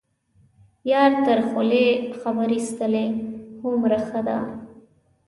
[0.91, 1.85] یار تر خولې
[2.19, 3.07] خبر یستلی
[3.61, 4.37] هومره ښه ده.